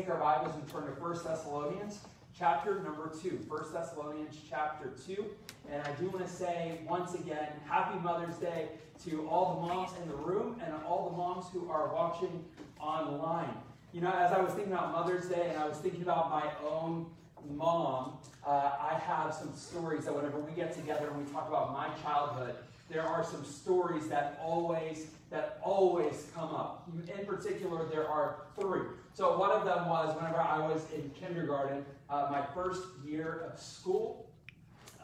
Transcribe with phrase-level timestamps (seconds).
[0.00, 2.00] take our Bibles and turn to 1 Thessalonians
[2.38, 3.44] chapter number 2.
[3.46, 5.26] 1 Thessalonians chapter 2.
[5.70, 8.68] And I do want to say once again, happy Mother's Day
[9.04, 12.42] to all the moms in the room and all the moms who are watching
[12.80, 13.52] online.
[13.92, 16.50] You know, as I was thinking about Mother's Day and I was thinking about my
[16.66, 17.04] own
[17.50, 18.14] mom,
[18.46, 21.88] uh, I have some stories that whenever we get together and we talk about my
[22.02, 22.54] childhood,
[22.88, 26.88] there are some stories that always that always come up.
[27.18, 28.82] In particular, there are three.
[29.14, 33.58] So one of them was whenever I was in kindergarten, uh, my first year of
[33.60, 34.28] school.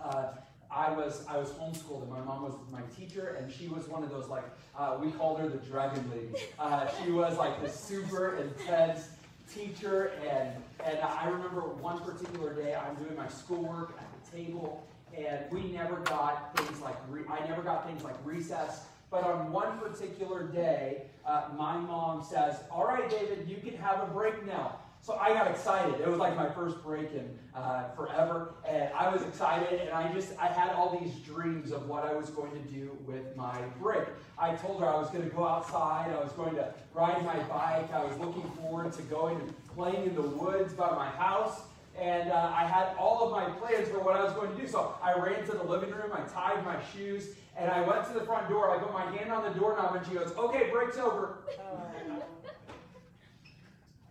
[0.02, 0.27] Uh,
[0.70, 4.02] I was I was homeschooled and my mom was my teacher and she was one
[4.02, 4.45] of those like
[4.77, 6.45] uh, we called her the dragon lady.
[6.59, 9.09] Uh, she was like the super intense
[9.52, 10.51] teacher and
[10.84, 14.84] and I remember one particular day I'm doing my schoolwork at the table
[15.16, 18.87] and we never got things like re- I never got things like recess.
[19.16, 24.02] But on one particular day, uh, my mom says, "All right, David, you can have
[24.02, 25.98] a break now." So I got excited.
[26.02, 29.80] It was like my first break in uh, forever, and I was excited.
[29.80, 32.90] And I just I had all these dreams of what I was going to do
[33.07, 34.05] with my break.
[34.38, 36.12] I told her I was going to go outside.
[36.15, 37.90] I was going to ride my bike.
[37.95, 41.62] I was looking forward to going and playing in the woods by my house
[41.99, 44.69] and uh, I had all of my plans for what I was going to do.
[44.69, 48.13] So I ran to the living room, I tied my shoes, and I went to
[48.13, 48.71] the front door.
[48.71, 51.39] I put my hand on the doorknob, and she goes, "Okay, break's over."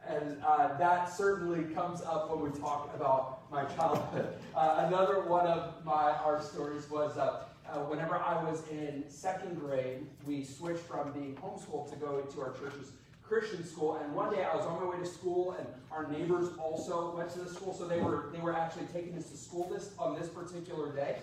[0.08, 4.36] and uh, that certainly comes up when we talk about my childhood.
[4.56, 7.18] Uh, another one of my our stories was.
[7.18, 12.22] Uh, uh, whenever I was in second grade, we switched from being homeschooled to go
[12.22, 12.92] to our church's
[13.28, 13.96] Christian school.
[13.96, 17.30] And one day I was on my way to school, and our neighbors also went
[17.32, 20.18] to the school, so they were they were actually taking us to school this on
[20.20, 21.18] this particular day.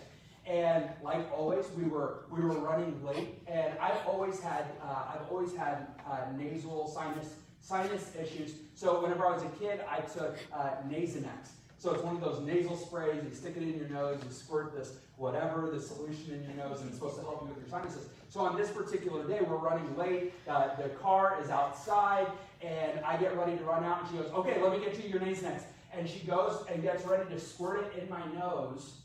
[0.44, 5.31] And like always, we were we were running late, and I've always had uh, I've
[5.31, 8.55] always had uh, nasal sinus sinus issues.
[8.75, 11.50] So whenever I was a kid, I took uh, Nasonex.
[11.83, 13.25] So it's one of those nasal sprays.
[13.28, 16.81] You stick it in your nose, you squirt this whatever the solution in your nose,
[16.81, 18.09] and it's supposed to help you with your sinuses.
[18.28, 20.32] So on this particular day, we're running late.
[20.48, 22.28] Uh, the car is outside,
[22.60, 25.10] and I get ready to run out, and she goes, "Okay, let me get you
[25.10, 29.00] your Nasonex." And she goes and gets ready to squirt it in my nose,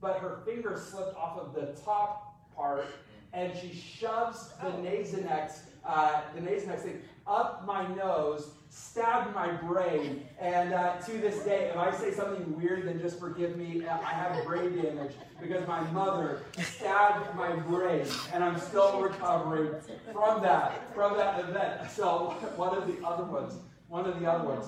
[0.00, 2.86] but her finger slipped off of the top part,
[3.34, 10.26] and she shoves the Nasonex, uh, the Nasonex thing up my nose, stabbed my brain,
[10.40, 13.86] and uh, to this day, if I say something weird, then just forgive me.
[13.86, 19.74] I have brain damage because my mother stabbed my brain, and I'm still recovering
[20.12, 21.90] from that, from that event.
[21.90, 23.54] So one of the other ones,
[23.88, 24.66] one of the other ones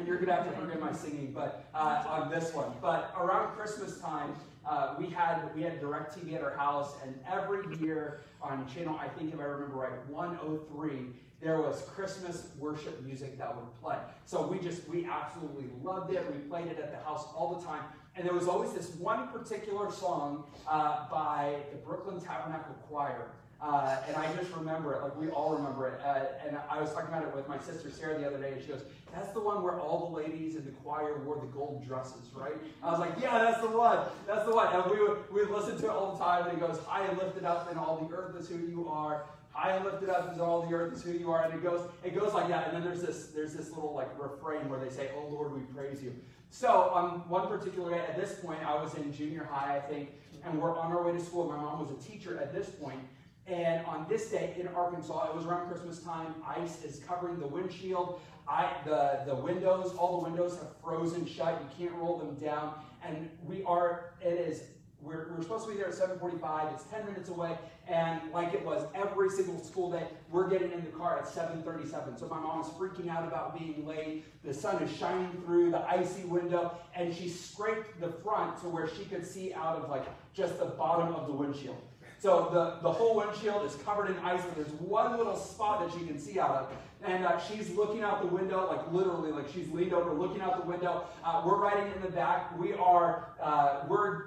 [0.00, 2.72] and you're gonna have to forgive my singing, but uh, on this one.
[2.80, 4.34] But around Christmas time,
[4.66, 9.08] uh, we had we had DirecTV at our house, and every year on channel, I
[9.08, 11.06] think if I remember right, 103,
[11.40, 13.96] there was Christmas worship music that would play.
[14.26, 16.24] So we just we absolutely loved it.
[16.32, 17.82] We played it at the house all the time.
[18.16, 23.30] And there was always this one particular song uh, by the Brooklyn Tabernacle Choir
[23.62, 26.00] uh, and I just remember it, like we all remember it.
[26.02, 28.62] Uh, and I was talking about it with my sister Sarah the other day, and
[28.62, 31.86] she goes, That's the one where all the ladies in the choir wore the gold
[31.86, 32.54] dresses, right?
[32.82, 34.06] I was like, Yeah, that's the one.
[34.26, 34.72] That's the one.
[34.72, 37.04] And we would, we would listen to it all the time, and it goes, High
[37.04, 39.24] and lifted up, and all the earth is who you are.
[39.52, 41.44] High and lifted up is all the earth is who you are.
[41.44, 42.68] And it goes, it goes like that.
[42.68, 45.60] And then there's this, there's this little like refrain where they say, Oh Lord, we
[45.74, 46.14] praise you.
[46.50, 50.10] So on one particular day, at this point, I was in junior high, I think,
[50.44, 51.48] and we're on our way to school.
[51.48, 52.98] My mom was a teacher at this point,
[53.46, 56.34] and on this day in Arkansas, it was around Christmas time.
[56.46, 58.20] Ice is covering the windshield.
[58.48, 61.60] I, the, the windows, all the windows have frozen shut.
[61.78, 62.74] You can't roll them down.
[63.04, 64.62] And we are, it is,
[65.02, 66.74] we're, we're supposed to be there at 7.45.
[66.74, 67.56] It's 10 minutes away.
[67.88, 72.18] And like it was every single school day, we're getting in the car at 7.37.
[72.18, 74.24] So my mom is freaking out about being late.
[74.44, 76.78] The sun is shining through the icy window.
[76.94, 80.66] And she scraped the front to where she could see out of like just the
[80.66, 81.80] bottom of the windshield.
[82.20, 85.98] So the, the whole windshield is covered in ice, but there's one little spot that
[85.98, 86.72] she can see out of.
[87.02, 90.62] And uh, she's looking out the window, like literally, like she's leaned over, looking out
[90.62, 91.06] the window.
[91.24, 92.58] Uh, we're riding in the back.
[92.58, 94.24] We are, uh, we're,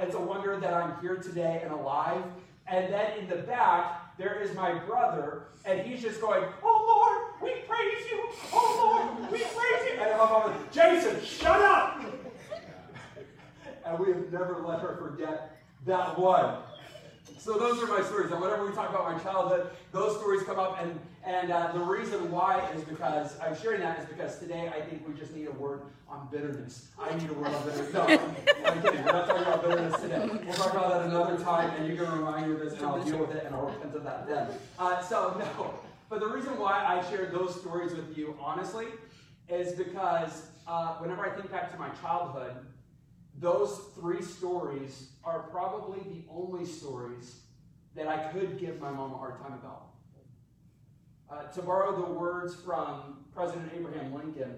[0.00, 2.22] it's a wonder that I'm here today and alive.
[2.66, 7.42] And then in the back, there is my brother, and he's just going, Oh Lord,
[7.42, 8.24] we praise you.
[8.52, 10.00] Oh Lord, we praise you.
[10.00, 12.00] And I'm like, Jason, shut up.
[13.86, 16.56] and we have never let her forget that one.
[17.38, 18.30] So those are my stories.
[18.30, 20.80] And whenever we talk about my childhood, those stories come up.
[20.80, 24.80] And, and uh, the reason why is because I'm sharing that is because today I
[24.80, 26.88] think we just need a word on bitterness.
[27.00, 27.92] I need a word on bitterness.
[27.92, 29.04] No, I'm, kidding.
[29.04, 30.28] We're not talking about bitterness today.
[30.30, 33.02] We'll talk about that another time, and you can remind me of this, and I'll
[33.02, 34.48] deal with it, and I'll repent of that then.
[34.78, 35.74] Uh, so, no.
[36.08, 38.86] But the reason why I shared those stories with you, honestly,
[39.48, 42.54] is because uh, whenever I think back to my childhood,
[43.42, 47.40] those three stories are probably the only stories
[47.94, 49.88] that I could give my mom a hard time about.
[51.28, 54.54] Uh, to borrow the words from President Abraham Lincoln,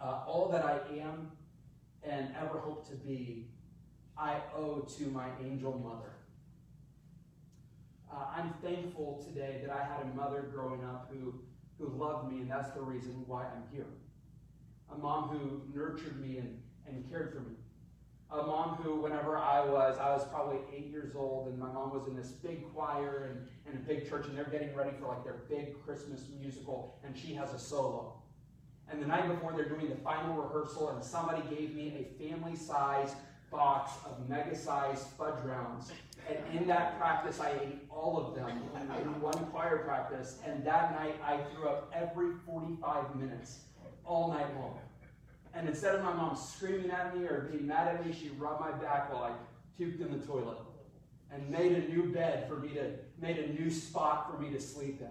[0.00, 1.32] uh, all that I am
[2.04, 3.48] and ever hope to be,
[4.16, 6.12] I owe to my angel mother.
[8.12, 11.34] Uh, I'm thankful today that I had a mother growing up who,
[11.78, 13.86] who loved me, and that's the reason why I'm here.
[14.94, 17.56] A mom who nurtured me and, and cared for me
[18.30, 21.92] a mom who, whenever I was, I was probably eight years old, and my mom
[21.92, 25.08] was in this big choir and, and a big church, and they're getting ready for
[25.08, 28.14] like their big Christmas musical, and she has a solo.
[28.90, 32.56] And the night before, they're doing the final rehearsal, and somebody gave me a family
[32.56, 33.14] size
[33.50, 35.90] box of mega sized fudge rounds.
[36.28, 40.92] And in that practice, I ate all of them in one choir practice, and that
[40.92, 43.60] night I threw up every 45 minutes,
[44.04, 44.78] all night long.
[45.58, 48.60] And instead of my mom screaming at me or being mad at me, she rubbed
[48.60, 49.32] my back while I
[49.76, 50.58] puked in the toilet
[51.32, 54.60] and made a new bed for me to, made a new spot for me to
[54.60, 55.08] sleep in.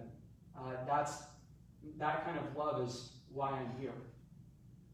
[0.58, 1.18] Uh, that's,
[1.98, 3.92] that kind of love is why I'm here.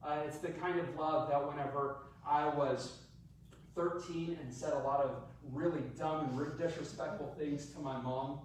[0.04, 1.98] Uh, it's the kind of love that whenever
[2.28, 2.98] I was
[3.76, 5.12] 13 and said a lot of
[5.52, 8.40] really dumb and disrespectful things to my mom,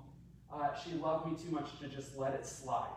[0.53, 2.91] uh, she loved me too much to just let it slide.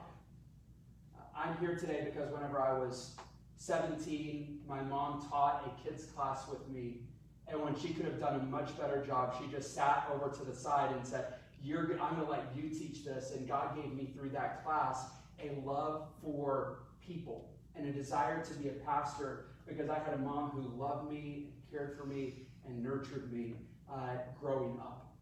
[1.18, 3.16] Uh, I'm here today because whenever I was
[3.62, 7.02] 17, my mom taught a kids class with me.
[7.48, 10.44] And when she could have done a much better job, she just sat over to
[10.44, 13.34] the side and said, You're, I'm going to let you teach this.
[13.36, 15.06] And God gave me through that class
[15.40, 20.18] a love for people and a desire to be a pastor because I had a
[20.18, 23.54] mom who loved me, cared for me, and nurtured me
[23.94, 25.14] uh, growing up.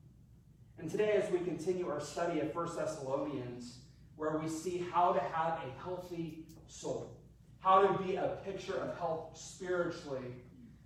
[0.78, 3.80] And today, as we continue our study of 1 Thessalonians,
[4.16, 7.19] where we see how to have a healthy soul
[7.60, 10.34] how to be a picture of health spiritually,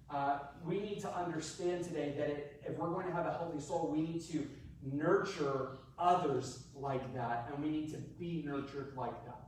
[0.10, 3.60] uh, we need to understand today that it, if we're going to have a healthy
[3.60, 4.48] soul, we need to
[4.92, 9.40] nurture others like that, and we need to be nurtured like that.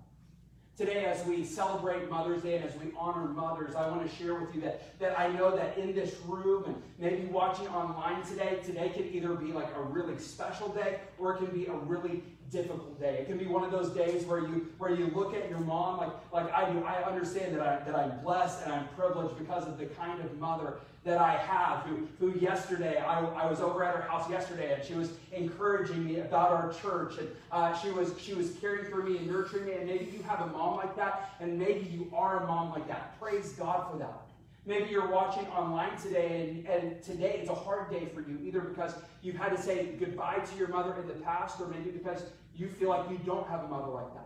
[0.78, 4.36] Today, as we celebrate Mother's Day and as we honor mothers, I want to share
[4.36, 8.60] with you that, that I know that in this room and maybe watching online today,
[8.62, 12.24] today can either be like a really special day or it can be a really
[12.52, 13.18] difficult day.
[13.20, 15.98] It can be one of those days where you where you look at your mom
[15.98, 16.84] like like I do.
[16.84, 20.38] I understand that I that I'm blessed and I'm privileged because of the kind of
[20.40, 24.74] mother that I have who who yesterday I, I was over at her house yesterday
[24.74, 28.90] and she was encouraging me about our church and uh, she was she was caring
[28.90, 31.86] for me and nurturing me and maybe you have a mom like that and maybe
[31.86, 33.20] you are a mom like that.
[33.20, 34.25] Praise God for that.
[34.68, 38.62] Maybe you're watching online today, and, and today it's a hard day for you, either
[38.62, 42.24] because you've had to say goodbye to your mother in the past, or maybe because
[42.56, 44.26] you feel like you don't have a mother like that.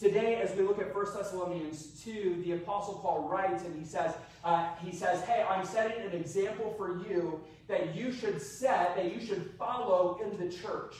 [0.00, 4.14] Today, as we look at 1 Thessalonians 2, the Apostle Paul writes, and he says,
[4.42, 9.14] uh, he says, Hey, I'm setting an example for you that you should set, that
[9.14, 10.96] you should follow in the church.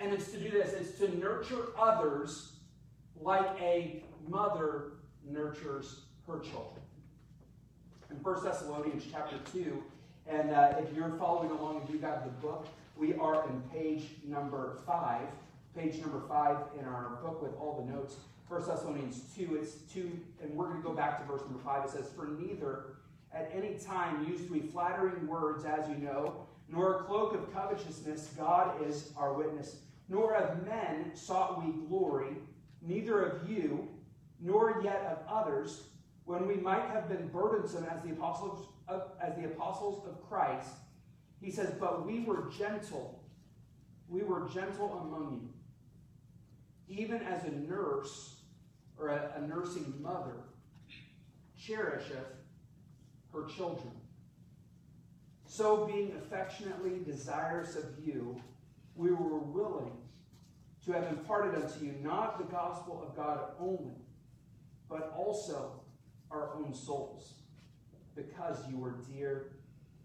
[0.00, 2.56] And it's to do this, it's to nurture others
[3.20, 4.94] like a mother
[5.24, 6.83] nurtures her children
[8.24, 9.82] 1 Thessalonians chapter 2.
[10.26, 12.66] And uh, if you're following along and you've got the book,
[12.96, 15.20] we are in page number 5.
[15.76, 18.16] Page number 5 in our book with all the notes.
[18.48, 20.10] 1 Thessalonians 2, it's 2,
[20.42, 21.84] and we're going to go back to verse number 5.
[21.84, 22.84] It says, For neither
[23.34, 28.30] at any time used we flattering words, as you know, nor a cloak of covetousness,
[28.38, 32.36] God is our witness, nor of men sought we glory,
[32.80, 33.86] neither of you,
[34.40, 35.88] nor yet of others
[36.24, 40.70] when we might have been burdensome as the apostles of, as the apostles of Christ,
[41.40, 43.22] he says, but we were gentle.
[44.08, 45.50] We were gentle among
[46.88, 46.96] you.
[47.02, 48.36] Even as a nurse
[48.98, 50.36] or a, a nursing mother
[51.58, 52.36] cherisheth
[53.32, 53.92] her children.
[55.46, 58.40] So being affectionately desirous of you,
[58.94, 59.92] we were willing
[60.84, 63.96] to have imparted unto you not the gospel of God only,
[64.88, 65.83] but also
[66.34, 67.34] our own souls
[68.14, 69.52] because you were dear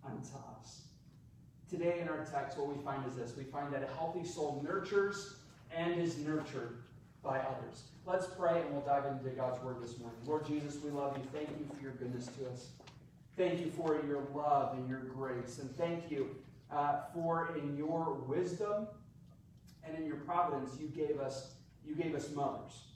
[0.05, 0.81] unto us.
[1.69, 4.61] Today in our text, what we find is this we find that a healthy soul
[4.65, 5.35] nurtures
[5.75, 6.77] and is nurtured
[7.23, 7.83] by others.
[8.05, 10.17] Let's pray and we'll dive into God's word this morning.
[10.25, 11.23] Lord Jesus, we love you.
[11.31, 12.69] Thank you for your goodness to us.
[13.37, 15.59] Thank you for your love and your grace.
[15.59, 16.35] And thank you
[16.71, 18.87] uh, for in your wisdom
[19.85, 21.51] and in your providence, you gave us,
[21.85, 22.88] you gave us mothers.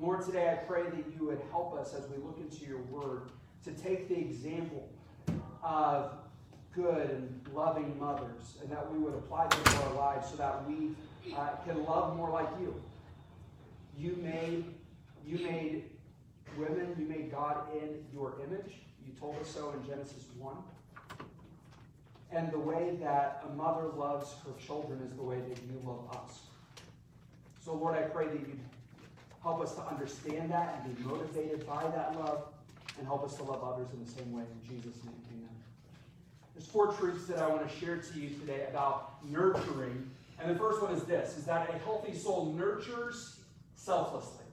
[0.00, 3.28] Lord, today I pray that you would help us as we look into your word
[3.64, 4.88] to take the example
[5.62, 6.12] of
[6.74, 10.66] good and loving mothers and that we would apply them to our lives so that
[10.66, 10.92] we
[11.36, 12.74] uh, can love more like you.
[13.94, 14.64] You made,
[15.26, 15.84] you made
[16.56, 18.76] women, you made God in your image.
[19.06, 20.56] You told us so in Genesis 1.
[22.32, 26.16] And the way that a mother loves her children is the way that you love
[26.16, 26.40] us.
[27.62, 28.58] So, Lord, I pray that you
[29.42, 32.44] help us to understand that and be motivated by that love
[32.98, 34.42] and help us to love others in the same way.
[34.42, 35.48] In Jesus' name, amen.
[36.54, 40.10] There's four truths that I want to share to you today about nurturing.
[40.38, 43.40] And the first one is this is that a healthy soul nurtures
[43.74, 44.44] selflessly.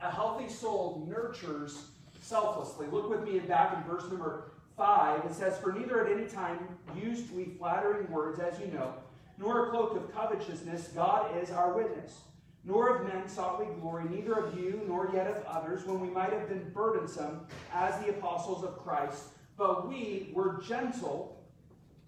[0.00, 1.86] A healthy soul nurtures
[2.20, 2.86] selflessly.
[2.88, 5.24] Look with me back in verse number 5.
[5.24, 6.58] It says, For neither at any time
[7.00, 8.94] used we flattering words, as you know,
[9.38, 10.88] nor a cloak of covetousness.
[10.88, 12.18] God is our witness.
[12.66, 16.08] Nor of men sought we glory, neither of you, nor yet of others, when we
[16.08, 19.22] might have been burdensome as the apostles of Christ.
[19.56, 21.40] But we were gentle,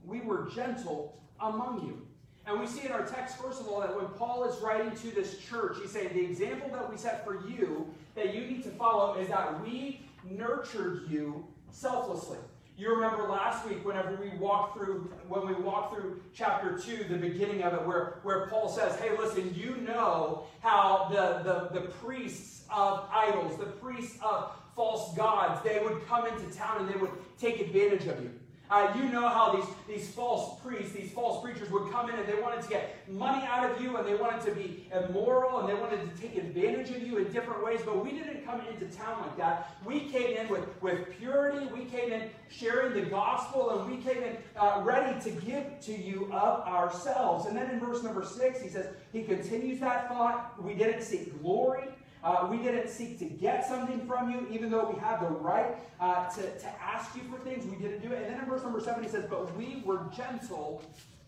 [0.04, 2.04] we were gentle among you.
[2.44, 5.14] And we see in our text, first of all, that when Paul is writing to
[5.14, 7.86] this church, he's saying the example that we set for you
[8.16, 12.38] that you need to follow is that we nurtured you selflessly.
[12.78, 17.16] You remember last week whenever we walked through when we walked through chapter 2, the
[17.16, 21.88] beginning of it, where, where Paul says, Hey, listen, you know how the, the, the
[21.88, 26.96] priests of idols, the priests of false gods, they would come into town and they
[26.96, 28.30] would take advantage of you.
[28.70, 32.28] Uh, you know how these, these false priests, these false preachers would come in and
[32.28, 35.68] they wanted to get money out of you and they wanted to be immoral and
[35.68, 37.80] they wanted to take advantage of you in different ways.
[37.84, 39.76] But we didn't come into town like that.
[39.84, 41.66] We came in with, with purity.
[41.66, 45.96] We came in sharing the gospel and we came in uh, ready to give to
[45.96, 47.46] you of ourselves.
[47.46, 50.62] And then in verse number six, he says, he continues that thought.
[50.62, 51.88] We didn't seek glory.
[52.22, 55.76] Uh, we didn't seek to get something from you, even though we have the right
[56.00, 57.64] uh, to, to ask you for things.
[57.64, 58.22] We didn't do it.
[58.22, 60.82] And then in verse number seven, he says, But we were gentle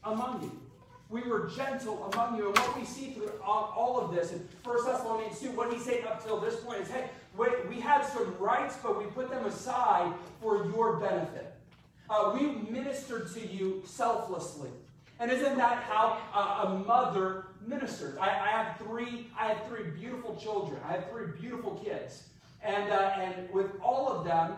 [0.04, 0.60] among you.
[1.08, 2.48] We were gentle among you.
[2.48, 6.04] And what we see through all, of this in 1 Thessalonians 2, what he's saying
[6.06, 10.12] up till this point is, hey, we had some rights, but we put them aside
[10.40, 11.54] for your benefit.
[12.08, 14.70] Uh, we ministered to you selflessly.
[15.18, 18.16] And isn't that how uh, a mother ministers?
[18.18, 19.28] I, I, have three.
[19.38, 20.80] I have three beautiful children.
[20.86, 22.24] I have three beautiful kids,
[22.62, 24.52] and uh, and with all of them,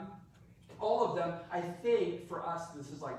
[0.80, 3.18] all of them, I think for us this is like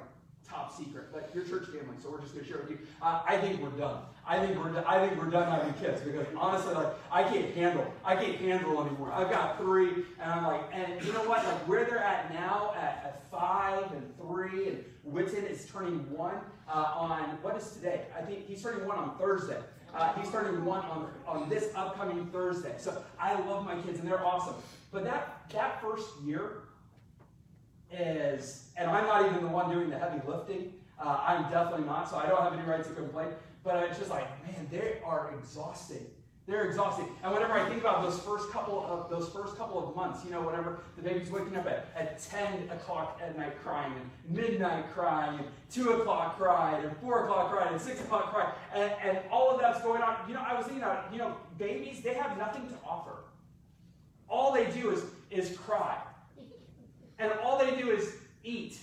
[0.54, 1.06] top secret.
[1.12, 2.80] But your church family, so we're just going to share with you.
[3.02, 4.02] Uh, I think we're done.
[4.26, 7.92] I think we're I think we're done having kids because honestly, like I can't handle
[8.06, 9.12] I can't handle anymore.
[9.12, 9.90] I've got three,
[10.22, 11.44] and I'm like, and you know what?
[11.44, 16.36] Like where they're at now at, at five and three, and Witten is turning one
[16.68, 18.06] uh, on what is today?
[18.18, 19.60] I think he's turning one on Thursday.
[19.94, 22.74] Uh, he's turning one on, on this upcoming Thursday.
[22.80, 24.56] So I love my kids and they're awesome.
[24.92, 26.64] But that that first year
[27.94, 30.74] is, and I'm not even the one doing the heavy lifting.
[31.00, 33.30] Uh, I'm definitely not, so I don't have any right to complain.
[33.64, 36.06] But it's just like, man, they are exhausting.
[36.46, 37.08] They're exhausting.
[37.24, 40.32] And whenever I think about those first couple of those first couple of months, you
[40.32, 44.92] know, whenever the baby's waking up at, at 10 o'clock at night crying, and midnight
[44.94, 49.20] crying, and 2 o'clock crying, and 4 o'clock crying, and 6 o'clock crying, and, and
[49.32, 50.18] all of that's going on.
[50.28, 53.24] You know, I was thinking about, you know, babies, they have nothing to offer.
[54.28, 55.98] All they do is, is cry.
[57.20, 58.78] And all they do is eat.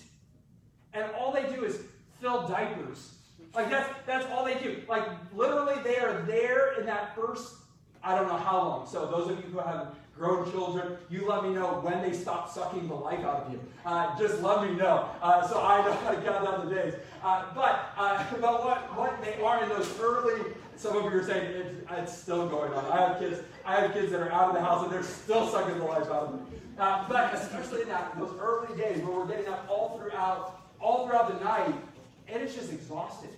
[0.92, 1.78] And all they do is
[2.20, 3.14] fill diapers
[3.54, 4.82] like that's that's all they do.
[4.88, 7.54] Like literally, they are there in that first.
[8.02, 8.87] I don't know how long.
[8.87, 12.50] So those of you who have grown children, you let me know when they stop
[12.50, 13.60] sucking the life out of you.
[13.84, 16.94] Uh, just let me know, uh, so I know how to count down the days.
[17.22, 20.40] Uh, but uh, but what what they are in those early.
[20.76, 22.87] Some of you are saying it's, it's, still going on.
[22.87, 23.40] I have kids.
[23.71, 26.07] I have kids that are out of the house and they're still sucking the life
[26.07, 26.59] out of me.
[26.77, 31.07] Uh, but especially in that those early days where we're getting up all throughout all
[31.07, 31.75] throughout the night,
[32.27, 33.31] and it's just exhausted.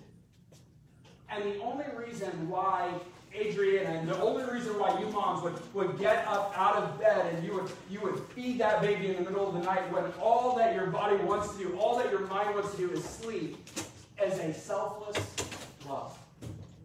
[1.28, 2.94] And the only reason why
[3.34, 7.34] Adrian and the only reason why you moms would, would get up out of bed
[7.34, 10.04] and you would you would feed that baby in the middle of the night when
[10.18, 13.04] all that your body wants to do, all that your mind wants to do is
[13.04, 13.58] sleep,
[14.24, 15.18] is a selfless
[15.86, 16.16] love.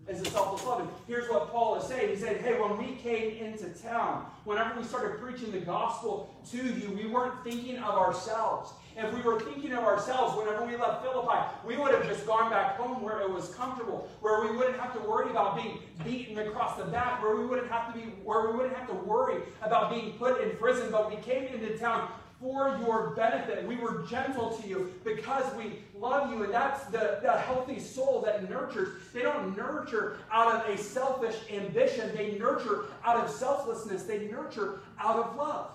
[0.07, 0.79] Is a selfless love.
[0.79, 2.09] And here's what Paul is saying.
[2.09, 6.57] He said, Hey, when we came into town, whenever we started preaching the gospel to
[6.57, 8.71] you, we weren't thinking of ourselves.
[8.95, 12.49] If we were thinking of ourselves whenever we left Philippi, we would have just gone
[12.49, 16.37] back home where it was comfortable, where we wouldn't have to worry about being beaten
[16.39, 19.41] across the back, where we wouldn't have to be where we wouldn't have to worry
[19.61, 20.89] about being put in prison.
[20.89, 22.09] But we came into town
[22.39, 23.65] for your benefit.
[23.65, 26.43] We were gentle to you because we love you.
[26.43, 28.89] And that's the, the healthy soul that nurtures.
[29.13, 34.79] They don't nurture out of a selfish ambition, they nurture out of selflessness, they nurture
[34.99, 35.71] out of love.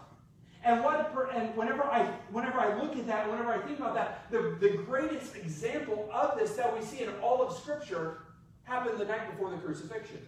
[0.65, 4.31] And what and whenever I whenever I look at that, whenever I think about that,
[4.31, 8.19] the, the greatest example of this that we see in all of Scripture
[8.63, 10.25] happened the night before the crucifixion.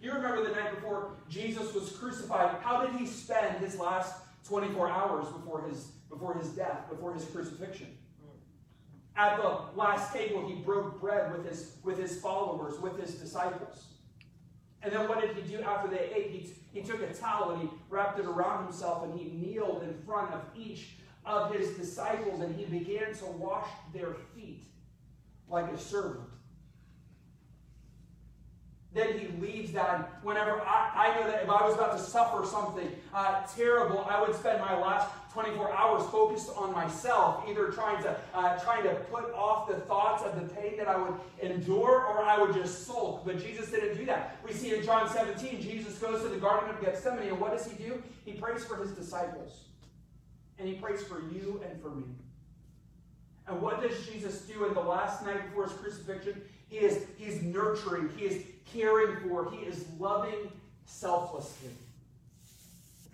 [0.00, 2.56] You remember the night before Jesus was crucified.
[2.62, 4.14] How did he spend his last
[4.46, 7.88] 24 hours before his, before his death, before his crucifixion.
[9.16, 13.86] At the last table, he broke bread with his, with his followers, with his disciples.
[14.82, 16.30] And then what did he do after they ate?
[16.30, 19.94] He, he took a towel and he wrapped it around himself and he kneeled in
[20.06, 20.92] front of each
[21.26, 24.64] of his disciples and he began to wash their feet
[25.48, 26.30] like a servant.
[28.92, 30.18] Then he leaves that.
[30.22, 34.20] Whenever I, I know that if I was about to suffer something uh, terrible, I
[34.20, 38.94] would spend my last 24 hours focused on myself, either trying to uh, trying to
[39.12, 42.84] put off the thoughts of the pain that I would endure, or I would just
[42.84, 43.24] sulk.
[43.24, 44.38] But Jesus didn't do that.
[44.44, 47.70] We see in John 17, Jesus goes to the Garden of Gethsemane, and what does
[47.70, 48.02] he do?
[48.24, 49.66] He prays for his disciples,
[50.58, 52.06] and he prays for you and for me.
[53.46, 56.42] And what does Jesus do in the last night before his crucifixion?
[56.70, 60.50] He is he's nurturing, he is caring for, he is loving
[60.86, 61.70] selflessly.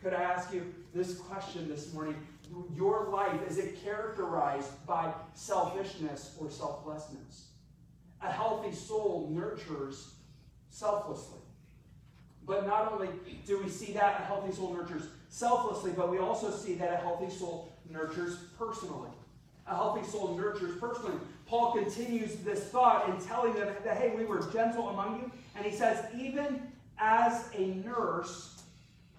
[0.03, 2.15] Could I ask you this question this morning?
[2.77, 7.47] Your life, is it characterized by selfishness or selflessness?
[8.23, 10.13] A healthy soul nurtures
[10.71, 11.41] selflessly.
[12.47, 13.09] But not only
[13.47, 16.97] do we see that a healthy soul nurtures selflessly, but we also see that a
[16.97, 19.11] healthy soul nurtures personally.
[19.67, 21.19] A healthy soul nurtures personally.
[21.47, 25.31] Paul continues this thought in telling them that, hey, we were gentle among you.
[25.55, 28.63] And he says, even as a nurse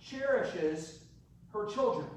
[0.03, 1.00] cherishes
[1.53, 2.07] her children.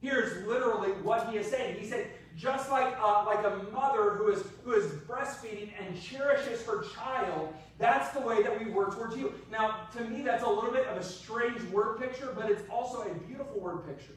[0.00, 1.78] Here's literally what he is saying.
[1.78, 6.64] He said, just like uh, like a mother who is who is breastfeeding and cherishes
[6.64, 9.34] her child, that's the way that we work towards you.
[9.50, 13.02] Now, to me, that's a little bit of a strange word picture, but it's also
[13.02, 14.14] a beautiful word picture.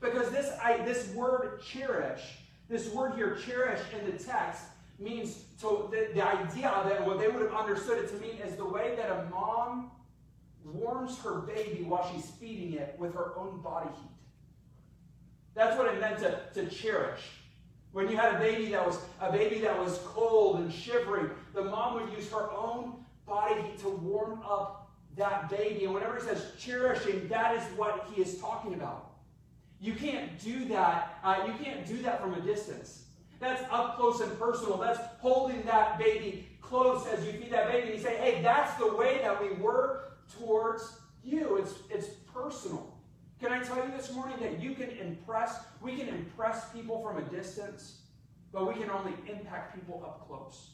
[0.00, 2.20] Because this I, this word cherish,
[2.68, 4.62] this word here, cherish in the text,
[4.98, 8.56] means to the, the idea that what they would have understood it to mean is
[8.56, 9.90] the way that a mom
[10.64, 14.10] warms her baby while she's feeding it with her own body heat.
[15.54, 17.20] That's what it meant to, to cherish.
[17.92, 21.62] When you had a baby that was a baby that was cold and shivering, the
[21.62, 22.94] mom would use her own
[23.26, 25.84] body heat to warm up that baby.
[25.84, 29.05] And whenever he says cherishing, that is what he is talking about.
[29.80, 31.18] You can't do that.
[31.22, 33.04] Uh, you can't do that from a distance.
[33.38, 34.78] That's up close and personal.
[34.78, 37.88] That's holding that baby close as you feed that baby.
[37.88, 41.56] And you say, hey, that's the way that we were towards you.
[41.56, 42.94] It's, it's personal.
[43.40, 47.18] Can I tell you this morning that you can impress, we can impress people from
[47.18, 48.00] a distance,
[48.52, 50.70] but we can only impact people up close.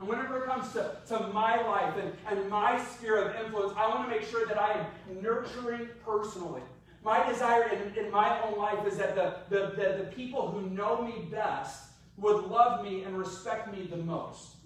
[0.00, 3.88] And whenever it comes to, to my life and, and my sphere of influence, I
[3.88, 6.62] want to make sure that I am nurturing personally.
[7.04, 10.68] My desire in, in my own life is that the, the, the, the people who
[10.70, 14.56] know me best would love me and respect me the most.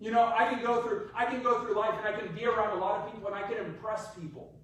[0.00, 2.44] You know, I can go through I can go through life and I can be
[2.44, 4.55] around a lot of people and I can impress people.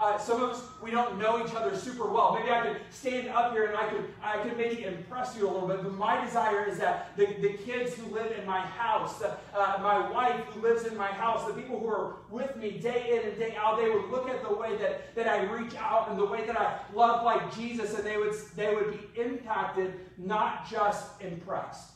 [0.00, 2.34] Uh, some of us we don't know each other super well.
[2.34, 5.50] Maybe I could stand up here and I could I could maybe impress you a
[5.50, 5.82] little bit.
[5.82, 9.78] But my desire is that the, the kids who live in my house, the, uh,
[9.82, 13.28] my wife who lives in my house, the people who are with me day in
[13.28, 16.18] and day out, they would look at the way that, that I reach out and
[16.18, 20.68] the way that I love like Jesus, and they would they would be impacted, not
[20.70, 21.90] just impressed.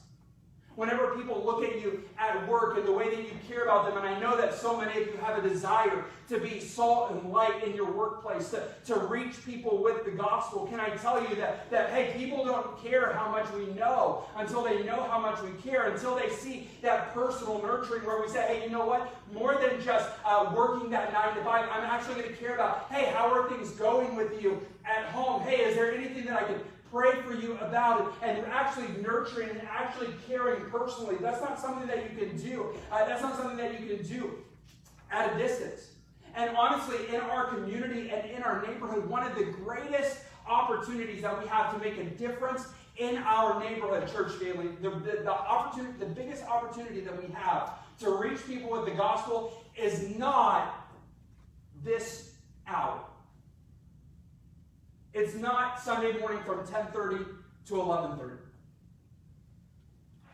[0.77, 3.97] Whenever people look at you at work and the way that you care about them,
[3.97, 7.33] and I know that so many of you have a desire to be salt and
[7.33, 11.37] light in your workplace, to, to reach people with the gospel, can I tell you
[11.37, 15.41] that, that, hey, people don't care how much we know until they know how much
[15.43, 19.15] we care, until they see that personal nurturing where we say, hey, you know what?
[19.33, 22.87] More than just uh, working that nine to five, I'm actually going to care about,
[22.91, 25.43] hey, how are things going with you at home?
[25.43, 26.61] Hey, is there anything that I can
[26.95, 31.17] pray for you about it, and actually nurturing and actually caring personally.
[31.21, 32.73] That's not something that you can do.
[32.93, 34.31] Uh, that's not something that you can do
[35.11, 35.91] at a distance.
[36.37, 41.43] And honestly, in our community and in our neighborhood, one of the greatest opportunities that
[41.43, 45.99] we have to make a difference in our neighborhood church family, the, the, the, opportunity,
[45.99, 50.89] the biggest opportunity that we have to reach people with the gospel is not
[51.83, 52.35] this
[52.69, 53.01] hour.
[55.15, 57.25] It's not Sunday morning from 10:30
[57.67, 58.37] to 11:30.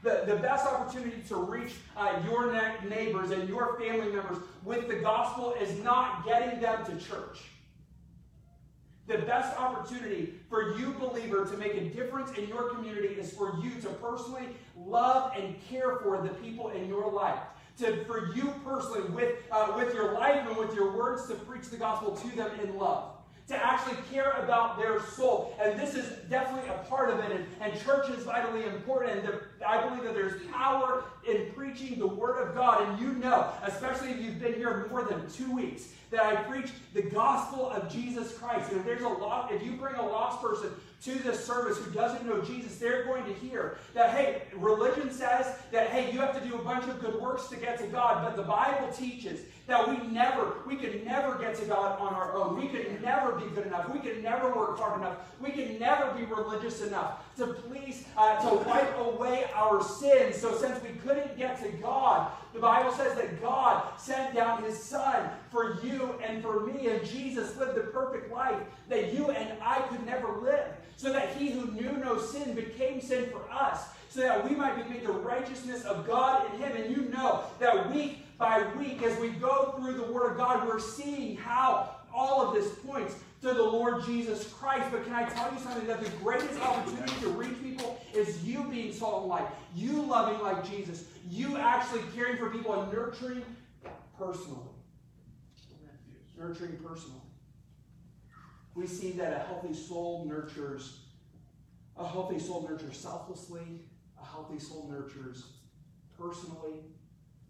[0.02, 4.88] The, the best opportunity to reach uh, your ne- neighbors and your family members with
[4.88, 7.42] the gospel is not getting them to church.
[9.06, 13.60] The best opportunity for you, believer, to make a difference in your community is for
[13.62, 17.40] you to personally love and care for the people in your life.
[17.80, 21.68] To, for you personally, with, uh, with your life and with your words, to preach
[21.68, 23.19] the gospel to them in love
[23.50, 25.56] to actually care about their soul.
[25.60, 27.32] And this is definitely a part of it.
[27.32, 29.18] And, and church is vitally important.
[29.18, 32.88] And the, I believe that there's power in preaching the Word of God.
[32.88, 36.70] And you know, especially if you've been here more than two weeks, that I preach
[36.94, 38.70] the gospel of Jesus Christ.
[38.70, 40.70] And if there's a lot, if you bring a lost person
[41.02, 45.56] to this service who doesn't know Jesus, they're going to hear that, hey, religion says
[45.72, 48.24] that, hey, you have to do a bunch of good works to get to God,
[48.24, 52.34] but the Bible teaches that we never, we can never get to God on our
[52.34, 52.60] own.
[52.60, 53.88] We could never be good enough.
[53.92, 55.18] We could never work hard enough.
[55.40, 60.36] We could never be religious enough to please, uh, to wipe away our sins.
[60.36, 64.82] So since we couldn't get to God, the Bible says that God sent down his
[64.82, 69.56] son for you and for me, and Jesus lived the perfect life that you and
[69.62, 70.66] I could never live
[71.00, 74.76] so that he who knew no sin became sin for us, so that we might
[74.76, 76.76] be made the righteousness of God in him.
[76.76, 80.66] And you know that week by week, as we go through the Word of God,
[80.66, 84.88] we're seeing how all of this points to the Lord Jesus Christ.
[84.90, 85.86] But can I tell you something?
[85.86, 90.40] That the greatest opportunity to reach people is you being salt and light, you loving
[90.42, 93.44] like Jesus, you actually caring for people and nurturing
[94.18, 94.66] personally.
[96.36, 97.20] Nurturing personally
[98.74, 101.00] we see that a healthy soul nurtures,
[101.96, 103.82] a healthy soul nurtures selflessly,
[104.20, 105.44] a healthy soul nurtures
[106.18, 106.80] personally.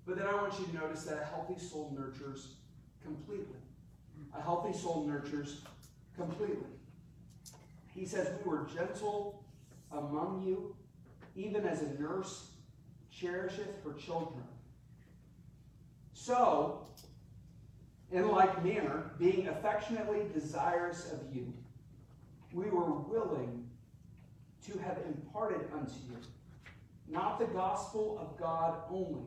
[0.07, 2.55] But then I want you to notice that a healthy soul nurtures
[3.03, 3.59] completely.
[4.37, 5.63] A healthy soul nurtures
[6.17, 6.69] completely.
[7.95, 9.45] He says, We were gentle
[9.93, 10.75] among you,
[11.37, 12.51] even as a nurse
[13.11, 14.45] cherisheth her children.
[16.13, 16.87] So,
[18.11, 21.53] in like manner, being affectionately desirous of you,
[22.53, 23.69] we were willing
[24.67, 26.17] to have imparted unto you
[27.11, 29.27] not the gospel of God only,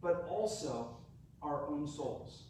[0.00, 0.96] but also
[1.42, 2.44] our own souls.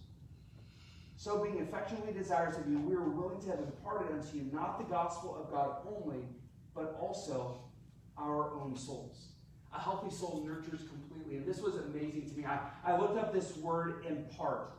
[1.17, 4.79] So, being affectionately desirous of you, we are willing to have imparted unto you not
[4.79, 6.25] the gospel of God only,
[6.75, 7.63] but also
[8.19, 9.29] our own souls.
[9.75, 11.39] A healthy soul nurtures completely.
[11.39, 12.45] And this was amazing to me.
[12.45, 14.77] I, I looked up this word impart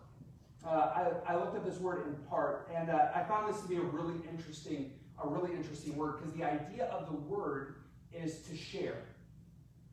[0.67, 3.69] uh, I, I, looked up this word in part, and uh, I found this to
[3.69, 4.91] be a really interesting,
[5.23, 7.75] a really interesting word because the idea of the word
[8.13, 8.97] is to share.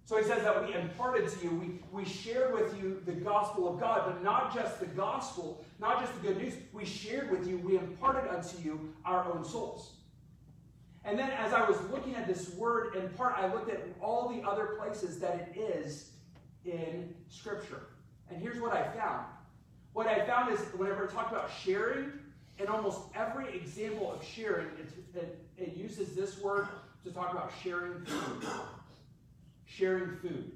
[0.07, 3.73] So he says that we imparted to you, we, we shared with you the gospel
[3.73, 6.55] of God, but not just the gospel, not just the good news.
[6.75, 9.93] We shared with you, we imparted unto you our own souls.
[11.07, 14.47] And then as I was looking at this word impart, I looked at all the
[14.47, 16.11] other places that it is
[16.67, 17.89] in Scripture.
[18.31, 19.25] And here's what I found
[19.95, 22.13] what I found is whenever I talk about sharing,
[22.59, 26.69] in almost every example of sharing, it, it, it uses this word
[27.05, 28.05] to talk about sharing.
[29.67, 30.53] Sharing food.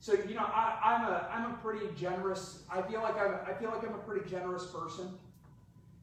[0.00, 2.62] So you know, I, am a I'm a pretty generous.
[2.70, 5.10] I feel like I'm I feel like I'm a pretty generous person.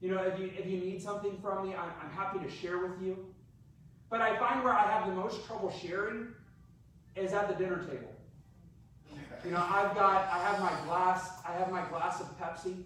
[0.01, 2.77] You know, if you if you need something from me, I'm, I'm happy to share
[2.77, 3.25] with you.
[4.09, 6.27] But I find where I have the most trouble sharing
[7.15, 8.13] is at the dinner table.
[9.43, 12.83] You know, I've got, I have my glass, I have my glass of Pepsi,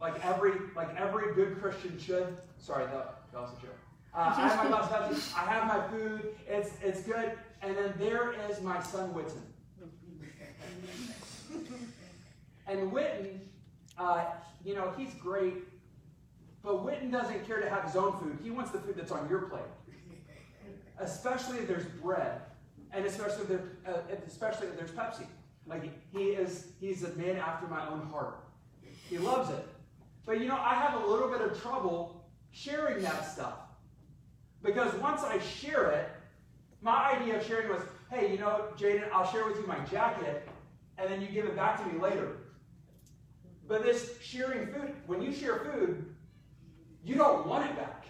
[0.00, 2.36] like every, like every good Christian should.
[2.58, 3.78] Sorry, that, that was a joke.
[4.14, 7.32] Uh, I have my glass of Pepsi, I have my food, it's, it's good,
[7.62, 9.40] and then there is my son Witten.
[12.66, 13.38] And Witten,
[13.98, 14.24] uh,
[14.64, 15.54] you know, he's great,
[16.62, 18.38] but Witten doesn't care to have his own food.
[18.42, 19.62] He wants the food that's on your plate,
[20.98, 22.40] especially if there's bread,
[22.92, 25.26] and especially if, there, uh, especially if there's Pepsi.
[25.66, 28.44] Like he is, he's a man after my own heart.
[29.08, 29.66] He loves it.
[30.24, 33.54] But you know, I have a little bit of trouble sharing that stuff.
[34.62, 36.08] Because once I share it,
[36.82, 40.48] my idea of sharing was, hey, you know, Jaden, I'll share with you my jacket,
[40.98, 42.36] and then you give it back to me later.
[43.68, 46.14] But this sharing food, when you share food,
[47.04, 48.04] you don't want it back.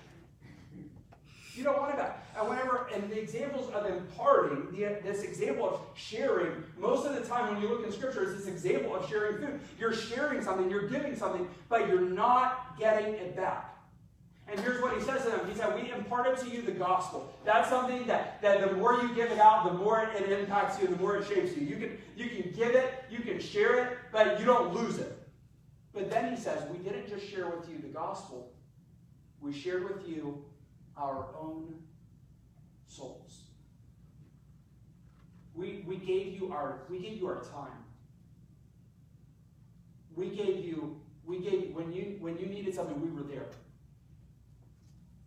[1.55, 2.27] You don't want it back.
[2.39, 7.21] And whenever, and the examples of imparting, the, this example of sharing, most of the
[7.21, 9.61] time when you look in Scripture, it's this example of sharing food.
[9.79, 13.72] You're sharing something, you're giving something, but you're not getting it back.
[14.53, 15.49] And here's what he says to them.
[15.49, 17.33] He said, We imparted to you the gospel.
[17.43, 20.89] That's something that, that the more you give it out, the more it impacts you,
[20.89, 21.67] the more it shapes you.
[21.67, 25.19] You can, you can give it, you can share it, but you don't lose it.
[25.95, 28.53] But then he says, We didn't just share with you the gospel,
[29.41, 30.45] we shared with you
[30.99, 31.75] our own
[32.87, 33.45] souls.
[35.55, 37.85] We, we gave you our we gave you our time.
[40.15, 43.47] We gave you we gave when you when you needed something we were there.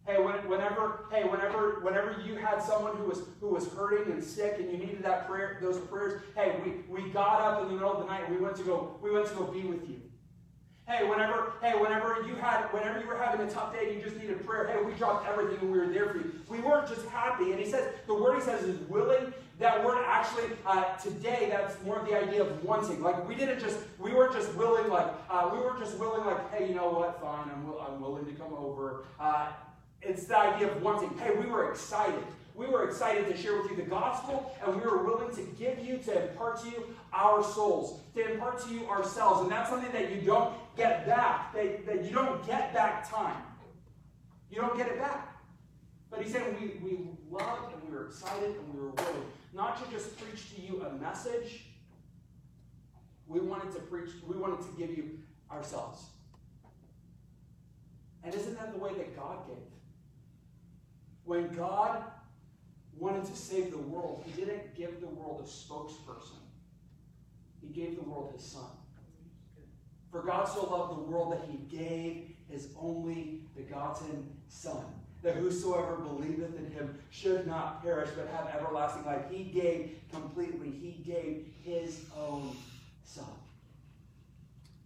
[0.05, 4.57] Hey, whenever hey whenever whenever you had someone who was who was hurting and sick
[4.59, 7.91] and you needed that prayer those prayers, hey we, we got up in the middle
[7.91, 9.99] of the night and we went to go we went to go be with you.
[10.87, 14.03] Hey, whenever, hey, whenever you had, whenever you were having a tough day and you
[14.03, 16.31] just needed prayer, hey, we dropped everything and we were there for you.
[16.47, 17.49] We weren't just happy.
[17.49, 19.33] And he says, the word he says is willing.
[19.57, 23.01] That word actually, uh, today, that's more of the idea of wanting.
[23.01, 26.53] Like, we didn't just, we weren't just willing, like, uh, we weren't just willing, like,
[26.53, 29.05] hey, you know what, fine, I'm, I'm willing to come over.
[29.19, 29.47] Uh,
[30.05, 31.17] it's the idea of wanting.
[31.17, 32.23] Hey, we were excited.
[32.53, 35.79] We were excited to share with you the gospel, and we were willing to give
[35.79, 39.41] you, to impart to you our souls, to impart to you ourselves.
[39.41, 43.41] And that's something that you don't get back, that, that you don't get back time.
[44.49, 45.35] You don't get it back.
[46.09, 49.83] But he said we, we loved and we were excited and we were willing not
[49.83, 51.65] to just preach to you a message.
[53.27, 55.19] We wanted to preach, we wanted to give you
[55.51, 56.05] ourselves.
[58.23, 59.57] And isn't that the way that God gave?
[61.25, 62.03] When God
[62.97, 66.37] wanted to save the world, he didn't give the world a spokesperson.
[67.61, 68.69] He gave the world his son.
[70.11, 74.85] For God so loved the world that he gave his only begotten son,
[75.23, 79.23] that whosoever believeth in him should not perish but have everlasting life.
[79.29, 82.55] He gave completely, he gave his own
[83.03, 83.25] son.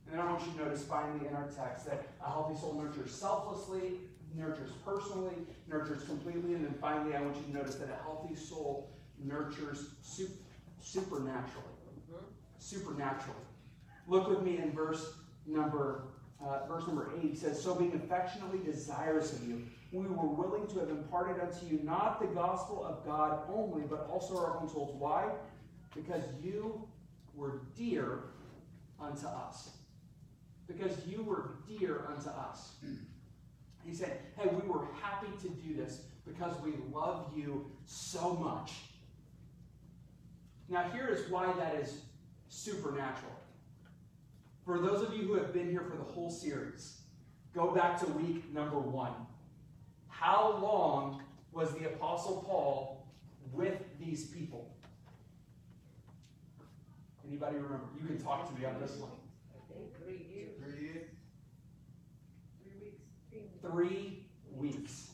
[0.07, 2.81] And then I want you to notice finally in our text that a healthy soul
[2.81, 3.99] nurtures selflessly,
[4.35, 5.35] nurtures personally,
[5.67, 8.89] nurtures completely, and then finally I want you to notice that a healthy soul
[9.23, 9.91] nurtures
[10.81, 11.65] supernaturally.
[12.11, 12.25] Mm-hmm.
[12.59, 13.39] Supernaturally.
[14.07, 15.13] Look with me in verse
[15.45, 16.05] number
[16.41, 17.33] uh, verse number eight.
[17.33, 21.65] It says, "So being affectionately desirous of you, we were willing to have imparted unto
[21.65, 24.95] you not the gospel of God only, but also our own souls.
[24.97, 25.29] Why?
[25.93, 26.87] Because you
[27.35, 28.19] were dear
[29.01, 29.71] unto us.
[30.67, 32.75] Because you were dear unto us."
[33.89, 38.73] He said, Hey, we were happy to do this because we love you so much.
[40.69, 42.01] Now, here is why that is
[42.47, 43.31] supernatural.
[44.63, 47.01] For those of you who have been here for the whole series,
[47.55, 49.13] go back to week number one.
[50.07, 53.07] How long was the Apostle Paul
[53.51, 54.71] with these people?
[57.27, 57.87] Anybody remember?
[57.99, 59.09] You can talk to me on this one.
[59.55, 60.51] I think three years.
[60.61, 61.05] Three years.
[63.71, 65.11] Three weeks.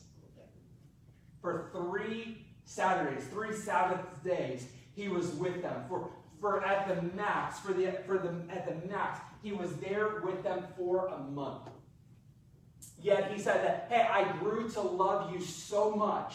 [1.40, 5.84] For three Saturdays, three Sabbath days, he was with them.
[5.88, 10.20] For, for at the max, for the for the at the max, he was there
[10.24, 11.68] with them for a month.
[13.00, 16.34] Yet he said that, hey, I grew to love you so much.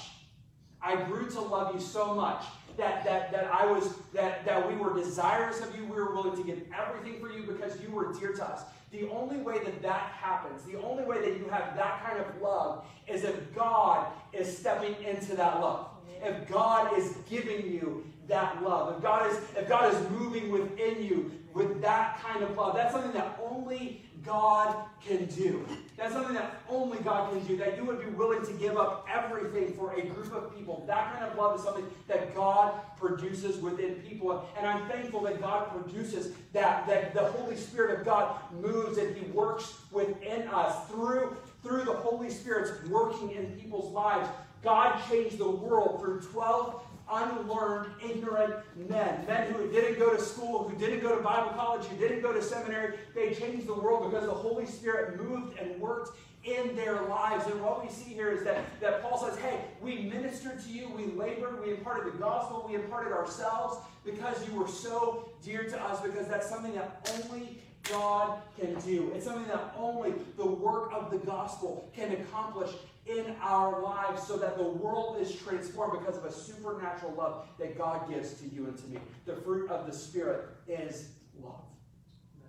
[0.81, 2.45] I grew to love you so much
[2.81, 5.85] that, that, that I was that, that we were desirous of you.
[5.85, 8.63] We were willing to give everything for you because you were dear to us.
[8.91, 12.41] The only way that that happens, the only way that you have that kind of
[12.41, 15.90] love is if God is stepping into that love.
[16.23, 18.95] If God is giving you that love.
[18.95, 22.75] If God is if God is moving within you with that kind of love.
[22.75, 25.65] That's something that only God can do.
[25.97, 27.57] That's something that only God can do.
[27.57, 30.83] That you would be willing to give up everything for a group of people.
[30.87, 34.47] That kind of love is something that God produces within people.
[34.57, 39.15] And I'm thankful that God produces that, that the Holy Spirit of God moves and
[39.15, 44.29] He works within us through, through the Holy Spirit's working in people's lives.
[44.63, 48.55] God changed the world through 12 unlearned, ignorant
[48.89, 49.25] men.
[49.27, 52.31] Men who didn't go to school, who didn't go to Bible college, who didn't go
[52.33, 52.97] to seminary.
[53.13, 57.45] They changed the world because the Holy Spirit moved and worked in their lives.
[57.47, 60.89] And what we see here is that, that Paul says, hey, we ministered to you,
[60.89, 65.83] we labored, we imparted the gospel, we imparted ourselves because you were so dear to
[65.83, 69.11] us, because that's something that only God can do.
[69.13, 72.71] It's something that only the work of the gospel can accomplish
[73.11, 77.77] in our lives so that the world is transformed because of a supernatural love that
[77.77, 78.99] God gives to you and to me.
[79.25, 81.09] The fruit of the Spirit is
[81.41, 81.61] love.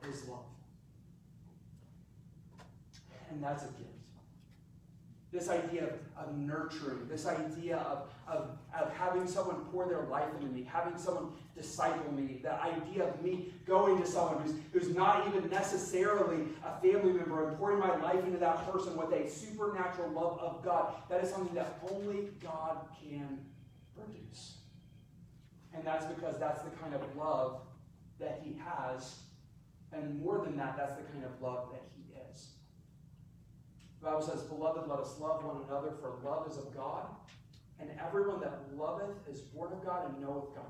[0.09, 0.44] Is love.
[3.31, 3.88] And that's a gift.
[5.32, 10.28] This idea of, of nurturing, this idea of, of, of having someone pour their life
[10.38, 14.94] into me, having someone disciple me, the idea of me going to someone who's, who's
[14.94, 19.28] not even necessarily a family member and pouring my life into that person with a
[19.30, 23.38] supernatural love of God, that is something that only God can
[23.96, 24.56] produce.
[25.74, 27.60] And that's because that's the kind of love
[28.20, 29.16] that He has.
[29.92, 32.01] And more than that, that's the kind of love that He
[34.02, 37.06] the Bible says, Beloved, let us love one another, for love is of God.
[37.78, 40.64] And everyone that loveth is born of God and knoweth God.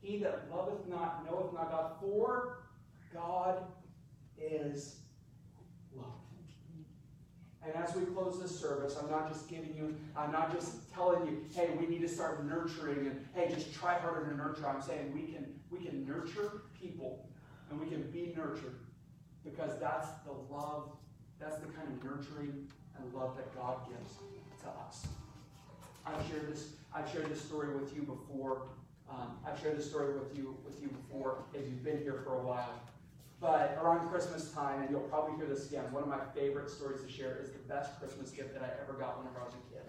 [0.00, 2.64] He that loveth not knoweth not God, for
[3.12, 3.64] God
[4.38, 4.96] is
[5.94, 6.06] love.
[7.62, 11.26] And as we close this service, I'm not just giving you, I'm not just telling
[11.26, 14.66] you, hey, we need to start nurturing and hey, just try harder to nurture.
[14.66, 17.28] I'm saying we can we can nurture people
[17.70, 18.80] and we can be nurtured
[19.44, 20.92] because that's the love,
[21.40, 24.16] that's the kind of nurturing and love that God gives
[24.62, 25.06] to us.
[26.04, 28.62] I've shared this, I've shared this story with you before.
[29.10, 32.34] Um, I've shared this story with you with you before if you've been here for
[32.34, 32.74] a while.
[33.40, 37.02] But around Christmas time, and you'll probably hear this again, one of my favorite stories
[37.02, 39.72] to share is the best Christmas gift that I ever got whenever I was a
[39.72, 39.82] kid.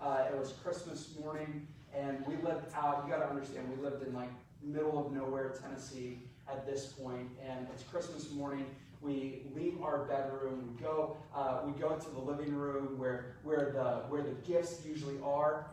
[0.00, 4.06] Uh, it was Christmas morning, and we lived out, you got to understand, we lived
[4.06, 4.28] in like
[4.62, 6.18] middle of nowhere, Tennessee
[6.50, 8.66] at this point, and it's Christmas morning.
[9.00, 13.70] We leave our bedroom, we go, uh, we go to the living room where, where,
[13.72, 15.70] the, where the gifts usually are,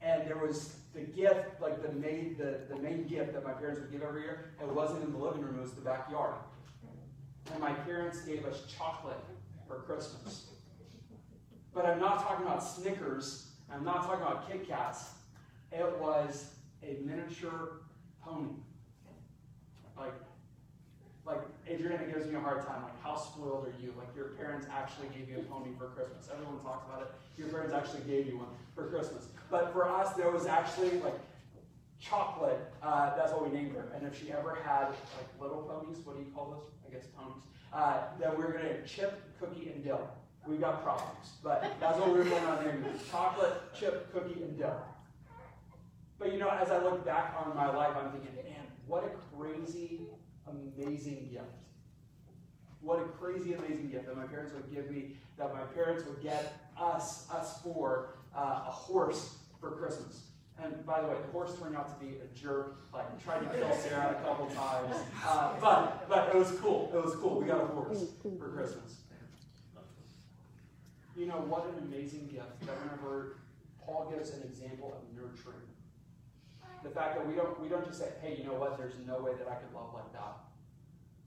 [0.00, 3.80] and there was the gift, like the main, the, the main gift that my parents
[3.80, 6.34] would give every year, it wasn't in the living room, it was the backyard.
[7.52, 9.20] And my parents gave us chocolate
[9.66, 10.46] for Christmas.
[11.74, 15.10] But I'm not talking about Snickers, I'm not talking about Kit Kats.
[15.72, 17.80] It was a miniature
[18.22, 18.50] pony.
[19.98, 20.14] Like,
[21.26, 22.82] like Adriana gives me a hard time.
[22.82, 23.92] Like, how spoiled are you?
[23.98, 26.28] Like, your parents actually gave you a pony for Christmas.
[26.32, 27.08] Everyone talks about it.
[27.36, 29.28] Your parents actually gave you one for Christmas.
[29.50, 31.18] But for us, there was actually like
[32.00, 32.60] chocolate.
[32.82, 33.88] Uh, that's what we named her.
[33.94, 36.70] And if she ever had like little ponies, what do you call those?
[36.86, 37.42] I guess ponies.
[37.72, 40.08] Uh, then we are gonna chip, cookie, and dill.
[40.46, 44.56] We've got problems, but that's what we were going on naming Chocolate, chip, cookie, and
[44.56, 44.80] dill.
[46.18, 49.36] But you know, as I look back on my life, I'm thinking, man, what a
[49.36, 50.02] crazy,
[50.48, 51.44] amazing gift.
[52.80, 56.22] What a crazy, amazing gift that my parents would give me, that my parents would
[56.22, 60.22] get us, us for uh, a horse for Christmas.
[60.62, 63.58] And by the way, the horse turned out to be a jerk, like tried to
[63.58, 64.96] kill Sarah a couple times.
[65.26, 66.90] Uh, but but it was cool.
[66.94, 67.40] It was cool.
[67.40, 68.96] We got a horse for Christmas.
[71.16, 73.36] You know what an amazing gift that whenever
[73.84, 75.64] Paul gives an example of nurturing.
[76.86, 79.18] The fact that we don't we don't just say, hey, you know what, there's no
[79.18, 80.36] way that I could love like that.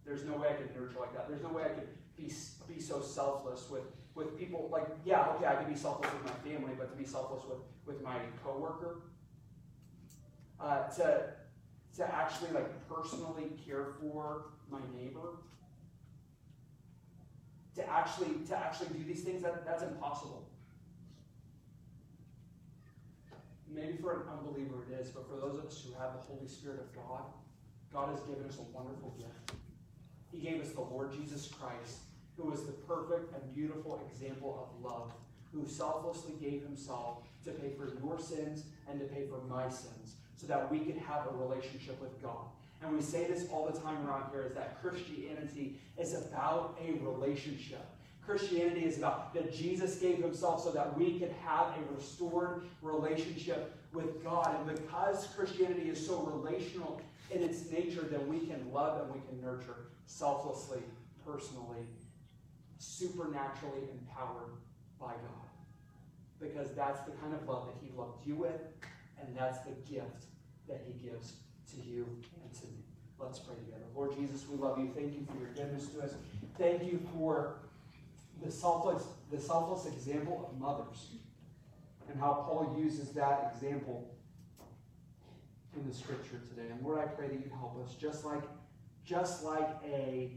[0.06, 1.28] There's no way I could nurture like that.
[1.28, 2.32] There's no way I could be
[2.74, 3.84] be so selfless with
[4.16, 7.04] with people like yeah, okay, I can be selfless with my family, but to be
[7.04, 9.02] selfless with with my coworker,
[10.62, 11.24] uh, to
[11.98, 15.40] to actually like personally care for my neighbor,
[17.76, 20.49] to actually to actually do these things that that's impossible.
[23.74, 26.48] Maybe for an unbeliever it is, but for those of us who have the Holy
[26.48, 27.24] Spirit of God,
[27.94, 29.60] God has given us a wonderful gift.
[30.32, 32.00] He gave us the Lord Jesus Christ,
[32.36, 35.12] who was the perfect and beautiful example of love,
[35.54, 40.16] who selflessly gave himself to pay for your sins and to pay for my sins,
[40.36, 42.46] so that we could have a relationship with God.
[42.82, 46.94] And we say this all the time around here is that Christianity is about a
[47.04, 47.86] relationship.
[48.30, 53.76] Christianity is about that Jesus gave himself so that we could have a restored relationship
[53.92, 54.56] with God.
[54.56, 59.20] And because Christianity is so relational in its nature, then we can love and we
[59.28, 60.84] can nurture selflessly,
[61.26, 61.88] personally,
[62.78, 64.54] supernaturally empowered
[65.00, 65.50] by God.
[66.40, 68.62] Because that's the kind of love that He loved you with,
[69.20, 70.26] and that's the gift
[70.68, 71.34] that He gives
[71.72, 72.06] to you
[72.44, 72.84] and to me.
[73.18, 73.86] Let's pray together.
[73.96, 74.92] Lord Jesus, we love you.
[74.96, 76.14] Thank you for your goodness to us.
[76.60, 77.56] Thank you for
[78.44, 81.12] the selfless, the selfless example of mothers
[82.10, 84.16] and how Paul uses that example
[85.76, 86.70] in the scripture today.
[86.72, 88.44] And Lord, I pray that you help us, just like,
[89.06, 90.32] just like a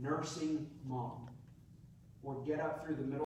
[0.00, 1.28] nursing mom
[2.22, 3.22] will get up through the middle.